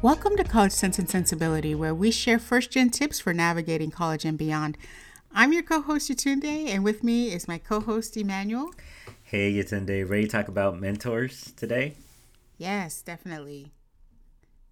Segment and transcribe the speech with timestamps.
[0.00, 4.24] Welcome to College Sense and Sensibility, where we share first gen tips for navigating college
[4.24, 4.78] and beyond.
[5.32, 8.70] I'm your co host, Yatunde, and with me is my co host, Emmanuel.
[9.24, 11.94] Hey, Yatunde, ready to talk about mentors today?
[12.58, 13.72] Yes, definitely.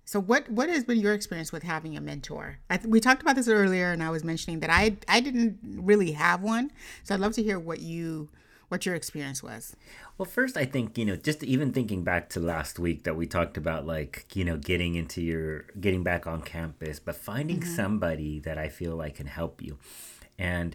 [0.05, 2.61] So, what what has been your experience with having a mentor?
[2.71, 6.13] I, we talked about this earlier, and I was mentioning that I I didn't really
[6.13, 6.71] have one.
[7.03, 8.29] So, I'd love to hear what you
[8.69, 9.77] what your experience was.
[10.19, 13.27] Well, first, I think, you know, just even thinking back to last week that we
[13.27, 17.75] talked about, like, you know, getting into your, getting back on campus, but finding mm-hmm.
[17.75, 19.79] somebody that I feel like can help you.
[20.39, 20.75] And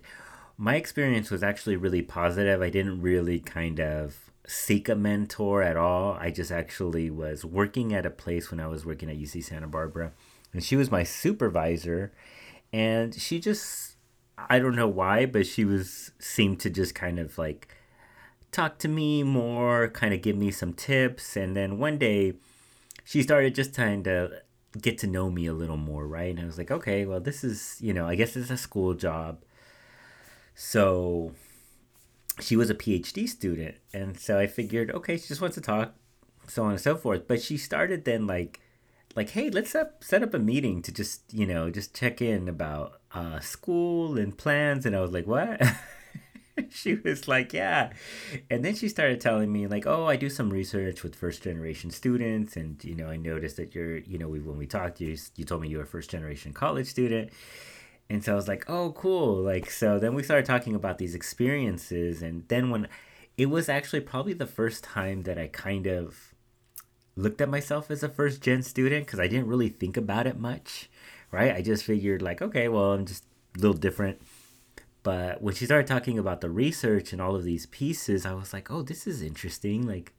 [0.58, 2.62] my experience was actually really positive.
[2.62, 6.14] I didn't really kind of seek a mentor at all.
[6.14, 9.68] I just actually was working at a place when I was working at UC Santa
[9.68, 10.12] Barbara,
[10.54, 12.12] and she was my supervisor.
[12.74, 13.96] And she just,
[14.38, 17.76] I don't know why, but she was, seemed to just kind of like,
[18.52, 21.36] talk to me more, kind of give me some tips.
[21.36, 22.34] And then one day
[23.04, 24.42] she started just trying to
[24.80, 26.30] get to know me a little more, right?
[26.30, 28.94] And I was like, okay, well, this is, you know, I guess it's a school
[28.94, 29.44] job.
[30.56, 31.34] So
[32.40, 33.76] she was a PhD student.
[33.94, 35.94] And so I figured, okay, she just wants to talk,
[36.48, 37.28] so on and so forth.
[37.28, 38.60] But she started then like,
[39.16, 42.48] like, hey, let's up, set up a meeting to just, you know, just check in
[42.48, 44.86] about uh, school and plans.
[44.86, 45.62] And I was like, what?
[46.70, 47.92] she was like, yeah.
[48.50, 51.92] And then she started telling me, like, oh, I do some research with first generation
[51.92, 52.56] students.
[52.56, 55.46] And, you know, I noticed that you're, you know, we, when we talked, you, you
[55.46, 57.32] told me you were a first generation college student.
[58.10, 59.36] And so I was like, oh, cool.
[59.36, 62.22] Like, so then we started talking about these experiences.
[62.22, 62.88] And then when
[63.38, 66.34] it was actually probably the first time that I kind of
[67.16, 70.40] looked at myself as a first gen student because I didn't really think about it
[70.40, 70.90] much,
[71.32, 71.56] right?
[71.56, 73.24] I just figured, like, okay, well, I'm just
[73.56, 74.22] a little different
[75.04, 78.54] but when she started talking about the research and all of these pieces, I was
[78.54, 79.88] like, oh, this is interesting.
[79.88, 80.14] Like,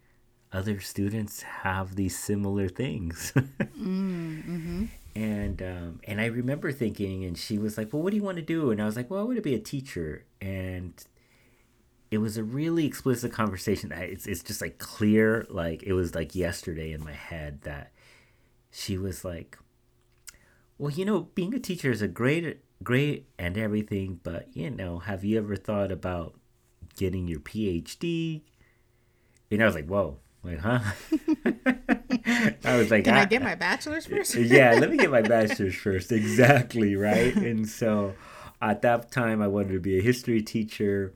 [0.53, 3.33] other students have these similar things.
[3.37, 4.85] mm, hmm
[5.15, 8.37] And um, and I remember thinking, and she was like, "Well, what do you want
[8.37, 10.93] to do?" And I was like, "Well, I want to be a teacher." And
[12.11, 13.93] it was a really explicit conversation.
[13.93, 17.93] It's it's just like clear, like it was like yesterday in my head that
[18.71, 19.59] she was like,
[20.79, 24.99] "Well, you know, being a teacher is a great great and everything, but you know,
[24.99, 26.35] have you ever thought about
[26.97, 28.43] getting your PhD?
[29.51, 30.81] And I was like, whoa, like, huh?
[32.65, 34.35] I was like, Can I, I get my bachelor's first?
[34.35, 36.11] yeah, let me get my bachelor's first.
[36.11, 37.35] Exactly, right?
[37.53, 38.15] And so
[38.61, 41.15] at that time, I wanted to be a history teacher.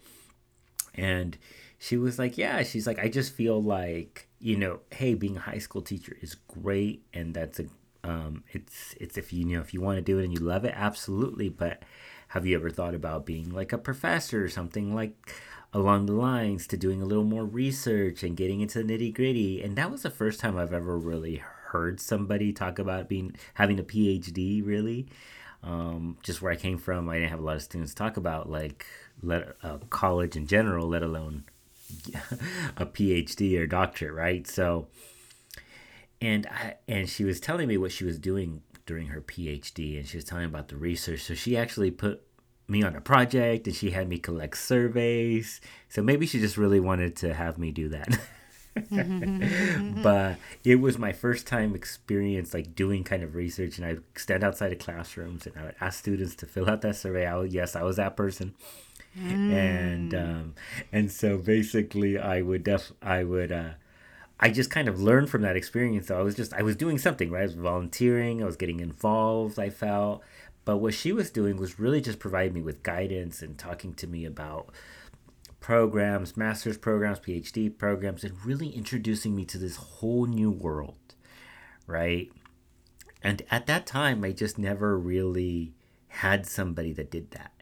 [0.95, 1.37] And
[1.79, 5.41] she was like, yeah, she's like, I just feel like, you know, hey, being a
[5.41, 7.05] high school teacher is great.
[7.13, 7.67] And that's a
[8.07, 10.39] um, it's it's if you, you know if you want to do it and you
[10.39, 11.49] love it, absolutely.
[11.49, 11.83] But
[12.29, 15.35] have you ever thought about being like a professor or something like
[15.73, 19.63] along the lines to doing a little more research and getting into the nitty gritty?
[19.63, 23.81] And that was the first time I've ever really heard somebody talk about being having
[23.81, 24.65] a PhD.
[24.65, 25.09] Really,
[25.65, 28.49] um, just where I came from, I didn't have a lot of students talk about
[28.49, 28.87] like
[29.21, 31.45] let uh, college in general, let alone
[32.77, 34.47] a PhD or doctorate, right?
[34.47, 34.87] So
[36.21, 40.07] and I, and she was telling me what she was doing during her PhD, and
[40.07, 41.23] she was telling me about the research.
[41.23, 42.23] So she actually put
[42.69, 45.61] me on a project, and she had me collect surveys.
[45.89, 48.19] So maybe she just really wanted to have me do that.
[50.03, 54.45] but it was my first time experience like doing kind of research and I'd stand
[54.45, 57.55] outside of classrooms and i would ask students to fill out that survey i would
[57.55, 58.55] yes i was that person
[59.19, 59.53] mm.
[59.53, 60.55] and um,
[60.93, 63.71] and so basically i would def i would uh,
[64.39, 66.09] I just kind of learned from that experience.
[66.09, 67.43] So I was just I was doing something, right?
[67.43, 70.23] I was volunteering, I was getting involved, I felt.
[70.65, 74.07] But what she was doing was really just providing me with guidance and talking to
[74.07, 74.71] me about
[75.61, 81.15] programs, master's programs, PhD programs, and really introducing me to this whole new world,
[81.87, 82.31] right?
[83.23, 85.73] And at that time, I just never really
[86.09, 87.53] had somebody that did that.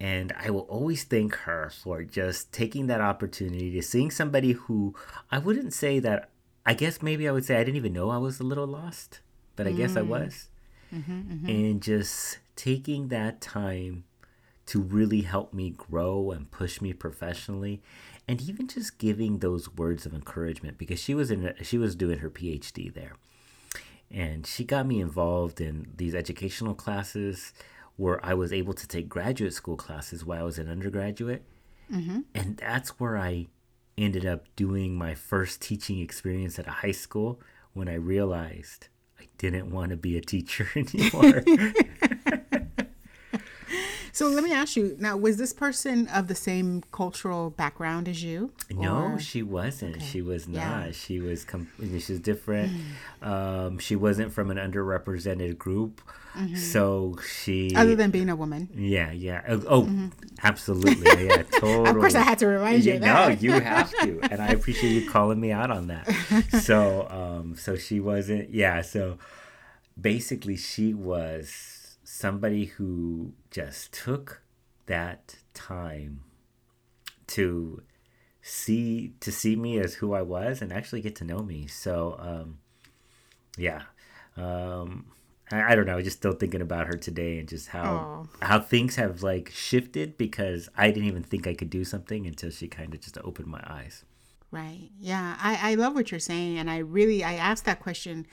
[0.00, 4.94] And I will always thank her for just taking that opportunity to seeing somebody who
[5.30, 6.30] I wouldn't say that,
[6.64, 9.20] I guess maybe I would say I didn't even know I was a little lost,
[9.56, 9.76] but I mm.
[9.76, 10.06] guess I mm.
[10.06, 10.48] was.
[10.94, 11.48] Mm-hmm, mm-hmm.
[11.48, 14.04] And just taking that time
[14.66, 17.82] to really help me grow and push me professionally
[18.28, 22.18] and even just giving those words of encouragement because she was in she was doing
[22.18, 23.16] her PhD there
[24.10, 27.52] and she got me involved in these educational classes
[27.96, 31.44] where I was able to take graduate school classes while I was an undergraduate.
[31.92, 32.20] Mm-hmm.
[32.34, 33.46] And that's where I
[33.98, 37.40] ended up doing my first teaching experience at a high school
[37.72, 38.88] when I realized
[39.18, 41.44] I didn't want to be a teacher anymore.
[44.12, 48.22] So let me ask you now: Was this person of the same cultural background as
[48.22, 48.52] you?
[48.70, 49.96] No, she wasn't.
[49.96, 50.04] Okay.
[50.04, 50.86] She was not.
[50.86, 50.92] Yeah.
[50.92, 51.44] She was.
[51.44, 52.72] Com- she's different.
[53.22, 56.00] um, she wasn't from an underrepresented group,
[56.34, 56.56] mm-hmm.
[56.56, 57.74] so she.
[57.74, 58.68] Other than being a woman.
[58.74, 59.42] Yeah, yeah.
[59.48, 60.08] Oh, oh mm-hmm.
[60.42, 61.26] absolutely.
[61.26, 61.90] Yeah, totally.
[61.90, 62.98] of course, I had to remind you.
[62.98, 66.08] No, you have to, and I appreciate you calling me out on that.
[66.60, 68.50] So, um, so she wasn't.
[68.50, 69.18] Yeah, so
[70.00, 71.79] basically, she was
[72.12, 74.42] somebody who just took
[74.86, 76.20] that time
[77.28, 77.82] to
[78.42, 81.68] see to see me as who I was and actually get to know me.
[81.68, 82.58] So um,
[83.56, 83.82] yeah,
[84.36, 85.12] um,
[85.52, 85.92] I, I, don't know.
[85.92, 88.42] I was just still thinking about her today and just how Aww.
[88.42, 92.50] how things have like shifted because I didn't even think I could do something until
[92.50, 94.04] she kind of just opened my eyes.
[94.50, 94.90] Right.
[94.98, 95.36] Yeah.
[95.40, 98.26] I I love what you're saying, and I really I asked that question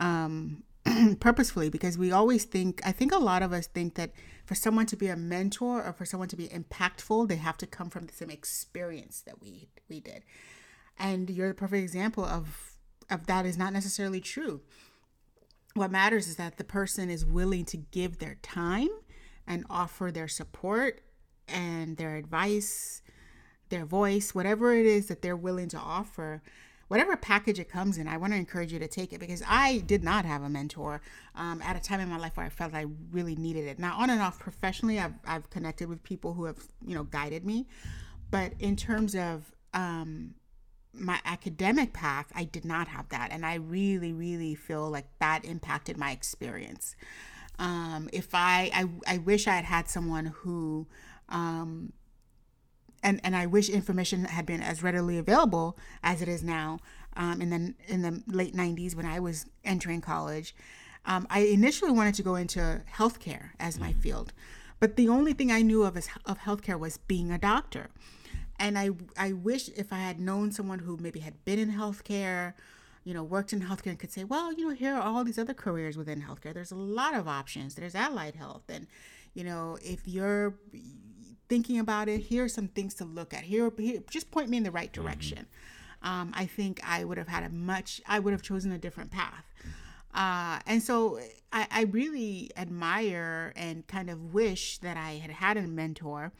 [0.00, 0.64] um,
[1.20, 4.10] purposefully because we always think i think a lot of us think that
[4.44, 7.66] for someone to be a mentor or for someone to be impactful they have to
[7.66, 10.24] come from the same experience that we we did.
[10.98, 12.76] And you're the perfect example of
[13.10, 14.62] of that is not necessarily true.
[15.74, 18.88] What matters is that the person is willing to give their time
[19.46, 21.02] and offer their support
[21.48, 23.02] and their advice
[23.68, 26.42] their voice whatever it is that they're willing to offer
[26.92, 29.78] whatever package it comes in, I want to encourage you to take it because I
[29.78, 31.00] did not have a mentor
[31.34, 33.78] um, at a time in my life where I felt I really needed it.
[33.78, 37.46] Now, on and off professionally, I've, I've connected with people who have, you know, guided
[37.46, 37.66] me.
[38.30, 40.34] But in terms of um,
[40.92, 43.30] my academic path, I did not have that.
[43.32, 46.94] And I really, really feel like that impacted my experience.
[47.58, 50.86] Um, if I, I, I wish I had had someone who,
[51.30, 51.94] um,
[53.02, 56.78] and and I wish information had been as readily available as it is now.
[57.14, 60.54] Um, in the in the late '90s when I was entering college,
[61.04, 64.32] um, I initially wanted to go into healthcare as my field,
[64.80, 67.90] but the only thing I knew of as, of healthcare was being a doctor,
[68.58, 72.54] and I I wish if I had known someone who maybe had been in healthcare,
[73.04, 75.38] you know, worked in healthcare and could say, well, you know, here are all these
[75.38, 76.54] other careers within healthcare.
[76.54, 77.74] There's a lot of options.
[77.74, 78.86] There's allied health, and
[79.34, 80.54] you know, if you're
[81.52, 83.42] thinking about it, here are some things to look at.
[83.42, 85.02] Here, here just point me in the right mm-hmm.
[85.02, 85.46] direction.
[86.02, 86.08] Mm-hmm.
[86.08, 89.10] Um, I think I would have had a much, I would have chosen a different
[89.10, 89.44] path.
[90.14, 91.20] Uh, and so
[91.52, 96.32] I, I really admire and kind of wish that I had had a mentor.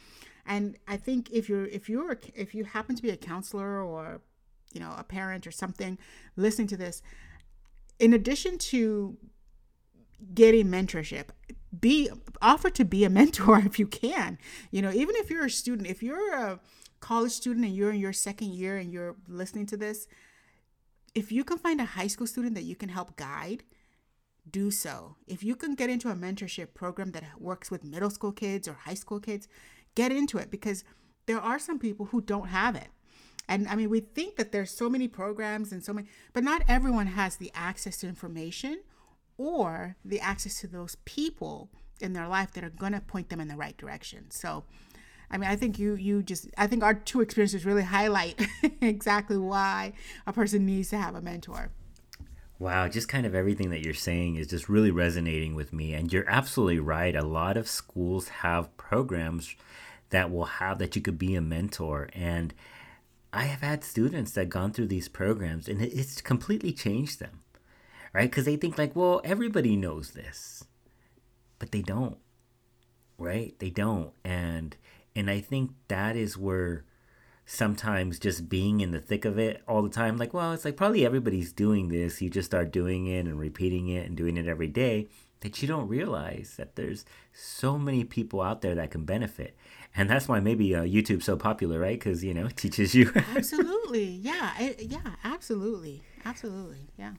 [0.46, 4.22] And I think if you're, if you're, if you happen to be a counselor or,
[4.72, 5.98] you know, a parent or something
[6.36, 7.02] listening to this,
[7.98, 9.18] in addition to
[10.32, 11.26] getting mentorship,
[11.78, 12.10] be
[12.40, 14.38] offer to be a mentor if you can.
[14.70, 16.60] You know even if you're a student if you're a
[17.00, 20.06] college student and you're in your second year and you're listening to this
[21.14, 23.64] if you can find a high school student that you can help guide
[24.50, 25.16] do so.
[25.26, 28.72] If you can get into a mentorship program that works with middle school kids or
[28.72, 29.46] high school kids
[29.94, 30.84] get into it because
[31.26, 32.88] there are some people who don't have it.
[33.48, 36.62] And i mean we think that there's so many programs and so many but not
[36.68, 38.80] everyone has the access to information
[39.38, 41.70] or the access to those people
[42.00, 44.30] in their life that are going to point them in the right direction.
[44.30, 44.64] So,
[45.30, 48.40] I mean, I think you you just I think our two experiences really highlight
[48.80, 49.94] exactly why
[50.26, 51.70] a person needs to have a mentor.
[52.58, 56.12] Wow, just kind of everything that you're saying is just really resonating with me and
[56.12, 57.16] you're absolutely right.
[57.16, 59.56] A lot of schools have programs
[60.10, 62.54] that will have that you could be a mentor and
[63.32, 67.40] I have had students that gone through these programs and it's completely changed them
[68.12, 68.30] right?
[68.30, 70.64] Because they think like, well, everybody knows this,
[71.58, 72.18] but they don't,
[73.18, 73.54] right?
[73.58, 74.76] They don't, and
[75.14, 76.84] and I think that is where
[77.44, 80.76] sometimes just being in the thick of it all the time, like, well, it's like
[80.76, 82.22] probably everybody's doing this.
[82.22, 85.08] You just start doing it and repeating it and doing it every day
[85.40, 89.56] that you don't realize that there's so many people out there that can benefit
[89.94, 91.98] and that's why maybe uh, YouTube's so popular, right?
[91.98, 93.12] Because you know it teaches you.
[93.34, 97.12] absolutely, yeah, yeah, absolutely, absolutely, yeah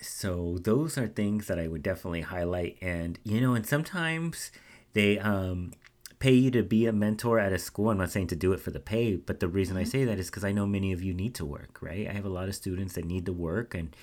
[0.00, 2.76] so those are things that I would definitely highlight.
[2.80, 4.50] And you know, and sometimes
[4.92, 5.72] they um,
[6.18, 7.90] pay you to be a mentor at a school.
[7.90, 9.82] I'm not saying to do it for the pay, but the reason mm-hmm.
[9.82, 12.06] I say that is because I know many of you need to work, right?
[12.08, 13.94] I have a lot of students that need to work and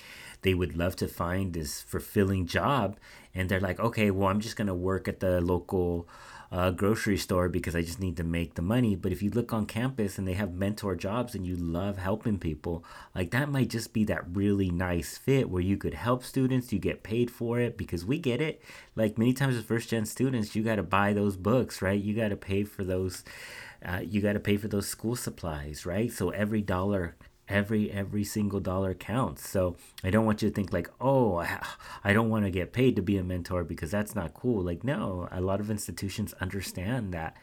[0.42, 2.96] they would love to find this fulfilling job,
[3.34, 6.08] and they're like, okay, well, I'm just gonna work at the local
[6.50, 8.96] uh, grocery store because I just need to make the money.
[8.96, 12.38] But if you look on campus and they have mentor jobs and you love helping
[12.38, 16.72] people, like that might just be that really nice fit where you could help students,
[16.72, 18.62] you get paid for it because we get it.
[18.96, 22.00] Like many times as first gen students, you got to buy those books, right?
[22.00, 23.24] You got to pay for those.
[23.84, 26.10] Uh, you got to pay for those school supplies, right?
[26.10, 27.14] So every dollar
[27.48, 29.48] every every single dollar counts.
[29.48, 31.36] So i don't want you to think like oh
[32.04, 34.62] i, don't want to get paid to be a mentor because that's not cool.
[34.62, 37.36] Like no a lot of institutions understand that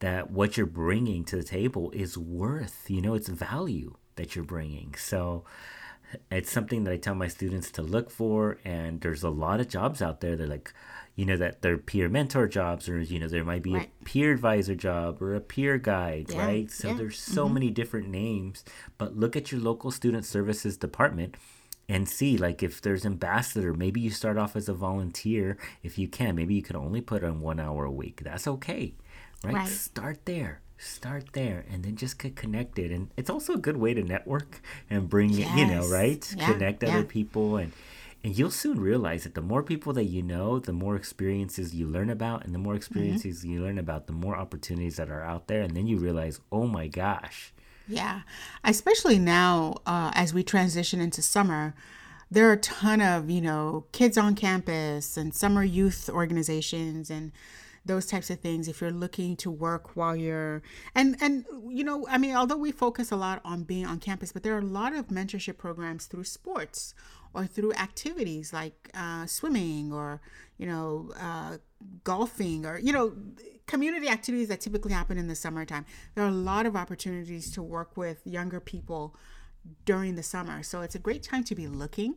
[0.00, 4.44] that what you're bringing to the table is worth you know it's value that you're
[4.44, 4.94] bringing.
[4.96, 5.44] So
[6.30, 9.68] it's something that i tell my students to look for and there's a lot of
[9.68, 10.72] jobs out there that like
[11.16, 13.90] you know that they're peer mentor jobs or you know there might be right.
[14.00, 16.94] a peer advisor job or a peer guide yeah, right so yeah.
[16.94, 17.54] there's so mm-hmm.
[17.54, 18.64] many different names
[18.96, 21.36] but look at your local student services department
[21.88, 26.08] and see like if there's ambassador maybe you start off as a volunteer if you
[26.08, 28.94] can maybe you can only put on one hour a week that's okay
[29.44, 29.68] right, right.
[29.68, 33.92] start there start there and then just get connected and it's also a good way
[33.92, 35.56] to network and bring yes.
[35.56, 37.72] you know right yeah, connect other people and
[38.22, 41.86] and you'll soon realize that the more people that you know, the more experiences you
[41.86, 42.78] learn about, and the more mm-hmm.
[42.78, 43.52] experiences mm-hmm.
[43.52, 45.62] you learn about, the more opportunities that are out there.
[45.62, 47.52] And then you realize, oh my gosh.
[47.88, 48.20] Yeah.
[48.62, 51.74] Especially now, uh, as we transition into summer,
[52.30, 57.32] there are a ton of, you know, kids on campus and summer youth organizations and
[57.90, 60.62] those types of things if you're looking to work while you're
[60.94, 64.30] and and you know i mean although we focus a lot on being on campus
[64.30, 66.94] but there are a lot of mentorship programs through sports
[67.34, 70.20] or through activities like uh, swimming or
[70.56, 71.56] you know uh,
[72.04, 73.12] golfing or you know
[73.70, 75.86] community activities that typically happen in the summertime.
[76.14, 79.14] There are a lot of opportunities to work with younger people
[79.84, 80.64] during the summer.
[80.64, 82.16] So it's a great time to be looking.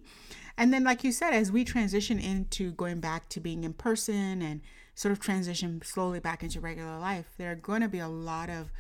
[0.58, 4.42] And then like you said as we transition into going back to being in person
[4.42, 4.62] and
[4.96, 8.50] sort of transition slowly back into regular life there are going to be a lot
[8.50, 8.72] of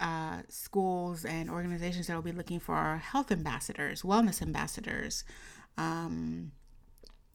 [0.00, 5.24] uh, schools and organizations that will be looking for health ambassadors, wellness ambassadors,
[5.76, 6.52] um,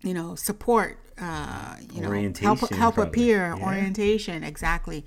[0.02, 3.66] you know, support, uh, you know, help help a peer, yeah.
[3.66, 5.06] orientation, exactly.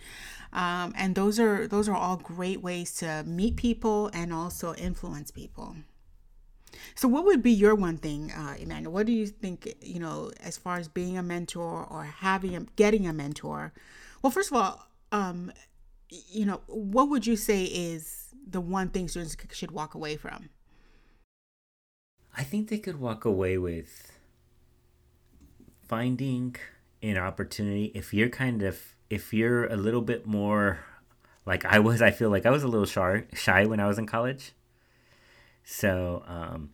[0.53, 5.31] Um, and those are those are all great ways to meet people and also influence
[5.31, 5.77] people.
[6.95, 8.93] So, what would be your one thing, uh, Emmanuel?
[8.93, 9.75] What do you think?
[9.81, 13.73] You know, as far as being a mentor or having a, getting a mentor.
[14.23, 15.53] Well, first of all, um,
[16.11, 20.49] you know, what would you say is the one thing students should walk away from?
[22.37, 24.13] I think they could walk away with
[25.87, 26.57] finding
[27.03, 30.81] an opportunity if you're kind of if you're a little bit more
[31.47, 33.99] like I was I feel like I was a little shy shy when I was
[33.99, 34.53] in college.
[35.71, 36.71] So, um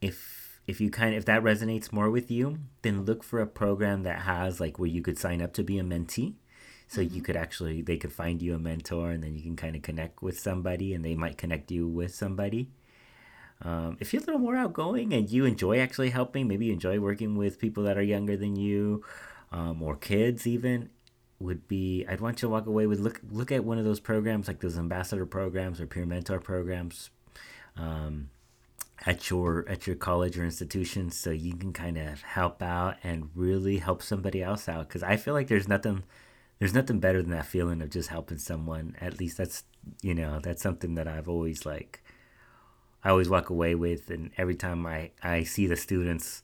[0.00, 3.46] if if you kind of if that resonates more with you, then look for a
[3.46, 6.34] program that has like where you could sign up to be a mentee.
[6.88, 7.14] So mm-hmm.
[7.14, 9.82] you could actually they could find you a mentor and then you can kind of
[9.82, 12.70] connect with somebody and they might connect you with somebody.
[13.60, 16.98] Um, if you're a little more outgoing and you enjoy actually helping, maybe you enjoy
[17.00, 19.04] working with people that are younger than you,
[19.52, 20.90] um, or kids even,
[21.38, 24.00] would be I'd want you to walk away with look look at one of those
[24.00, 27.10] programs like those ambassador programs or peer mentor programs
[27.76, 28.30] um,
[29.06, 33.30] at your at your college or institution, so you can kind of help out and
[33.34, 34.88] really help somebody else out.
[34.88, 36.04] Because I feel like there's nothing
[36.58, 38.96] there's nothing better than that feeling of just helping someone.
[39.00, 39.64] At least that's
[40.02, 42.02] you know that's something that I've always like
[43.04, 44.10] I always walk away with.
[44.10, 46.42] And every time I, I see the students'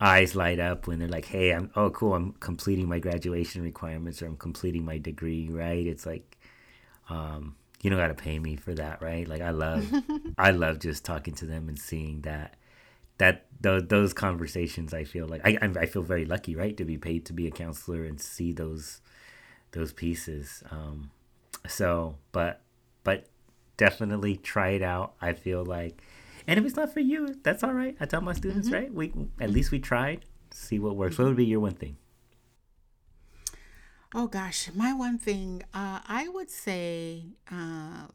[0.00, 4.20] eyes light up when they're like, hey, I'm, oh, cool, I'm completing my graduation requirements
[4.20, 5.86] or I'm completing my degree, right?
[5.86, 6.36] It's like,
[7.08, 9.28] um, you don't got to pay me for that, right?
[9.28, 9.86] Like, I love,
[10.38, 12.56] I love just talking to them and seeing that.
[13.18, 16.98] That those, those conversations, I feel like I I feel very lucky, right, to be
[16.98, 19.00] paid to be a counselor and see those
[19.70, 20.64] those pieces.
[20.68, 21.12] Um,
[21.68, 22.62] so, but
[23.04, 23.26] but
[23.76, 25.14] definitely try it out.
[25.20, 26.02] I feel like,
[26.48, 27.96] and if it's not for you, that's all right.
[28.00, 28.74] I tell my students, mm-hmm.
[28.74, 28.92] right?
[28.92, 30.24] We at least we tried.
[30.50, 31.16] See what works.
[31.16, 31.98] What would be your one thing?
[34.16, 38.06] Oh gosh, my one thing, uh, I would say, uh,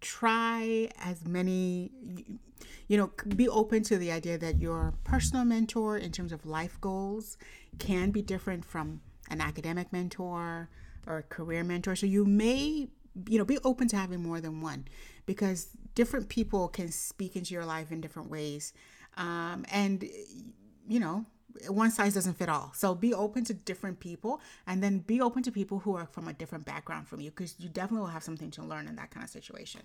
[0.00, 1.90] try as many.
[2.86, 6.80] You know, be open to the idea that your personal mentor, in terms of life
[6.80, 7.38] goals,
[7.78, 10.68] can be different from an academic mentor
[11.06, 11.96] or a career mentor.
[11.96, 12.88] So you may
[13.28, 14.86] you know be open to having more than one
[15.26, 18.72] because different people can speak into your life in different ways
[19.16, 20.04] um, and
[20.88, 21.26] you know
[21.68, 22.72] one size doesn't fit all.
[22.74, 26.28] So be open to different people and then be open to people who are from
[26.28, 29.10] a different background from you because you definitely will have something to learn in that
[29.10, 29.82] kind of situation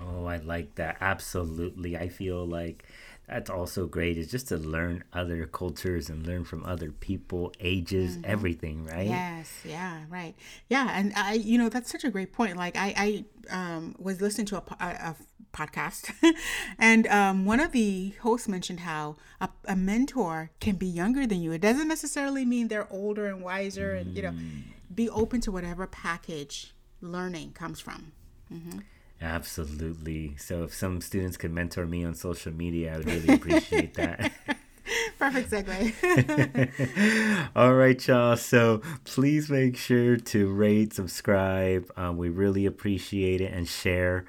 [0.00, 2.84] oh i like that absolutely i feel like
[3.28, 8.16] that's also great is just to learn other cultures and learn from other people ages
[8.16, 8.30] mm-hmm.
[8.30, 10.34] everything right yes yeah right
[10.68, 14.22] yeah and i you know that's such a great point like i i um, was
[14.22, 15.16] listening to a, a, a
[15.52, 16.12] podcast
[16.78, 21.40] and um, one of the hosts mentioned how a, a, mentor can be younger than
[21.40, 24.00] you it doesn't necessarily mean they're older and wiser mm.
[24.00, 24.62] and you know mm.
[24.94, 28.12] be open to whatever package learning comes from
[28.52, 28.80] mm-hmm.
[29.20, 30.36] Absolutely.
[30.36, 34.32] So if some students could mentor me on social media, I would really appreciate that.
[35.18, 37.50] Perfect segue.
[37.56, 38.36] All right, y'all.
[38.36, 41.90] So please make sure to rate, subscribe.
[41.96, 44.26] Um, we really appreciate it and share.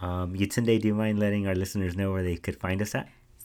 [0.00, 3.08] Um, Yutunde, do you mind letting our listeners know where they could find us at?